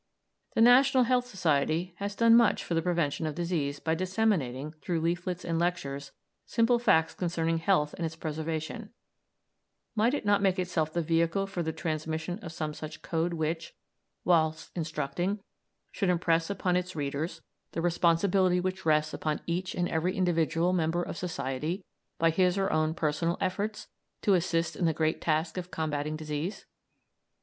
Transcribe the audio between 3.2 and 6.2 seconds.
of disease by disseminating, through leaflets and lectures,